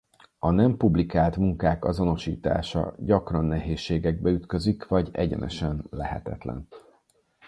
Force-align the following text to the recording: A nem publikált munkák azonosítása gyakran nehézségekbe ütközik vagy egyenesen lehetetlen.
A 0.39 0.51
nem 0.51 0.77
publikált 0.77 1.37
munkák 1.37 1.85
azonosítása 1.85 2.93
gyakran 2.97 3.45
nehézségekbe 3.45 4.29
ütközik 4.29 4.87
vagy 4.87 5.09
egyenesen 5.13 5.83
lehetetlen. 5.89 6.67